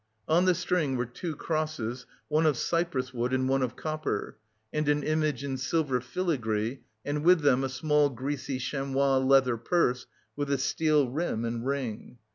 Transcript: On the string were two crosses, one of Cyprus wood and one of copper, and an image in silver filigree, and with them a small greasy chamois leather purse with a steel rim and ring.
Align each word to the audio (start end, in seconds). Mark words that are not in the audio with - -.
On 0.27 0.45
the 0.45 0.55
string 0.55 0.95
were 0.97 1.05
two 1.05 1.35
crosses, 1.35 2.07
one 2.27 2.47
of 2.47 2.57
Cyprus 2.57 3.13
wood 3.13 3.33
and 3.33 3.47
one 3.47 3.61
of 3.61 3.75
copper, 3.75 4.35
and 4.73 4.89
an 4.89 5.03
image 5.03 5.43
in 5.43 5.57
silver 5.57 6.01
filigree, 6.01 6.79
and 7.05 7.23
with 7.23 7.41
them 7.41 7.63
a 7.63 7.69
small 7.69 8.09
greasy 8.09 8.57
chamois 8.57 9.17
leather 9.19 9.57
purse 9.57 10.07
with 10.35 10.49
a 10.51 10.57
steel 10.57 11.07
rim 11.07 11.45
and 11.45 11.67
ring. 11.67 12.17